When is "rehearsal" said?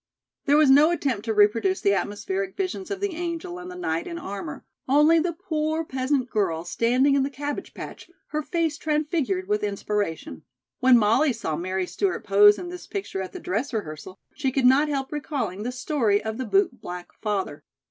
13.75-14.17